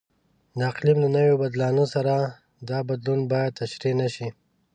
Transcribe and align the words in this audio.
د 0.57 0.59
اقلیم 0.71 0.97
له 1.03 1.09
نوي 1.17 1.33
بدلانه 1.43 1.85
سره 1.93 2.13
دا 2.69 2.79
بدلون 2.89 3.19
باید 3.31 3.57
تشریح 3.61 3.93
نشي. 4.01 4.27